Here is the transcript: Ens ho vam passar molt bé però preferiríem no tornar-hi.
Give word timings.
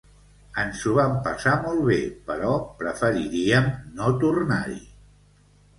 Ens 0.61 0.79
ho 0.85 0.93
vam 0.99 1.13
passar 1.27 1.53
molt 1.67 1.85
bé 1.91 1.99
però 2.31 2.57
preferiríem 2.81 3.73
no 4.01 4.13
tornar-hi. 4.27 4.85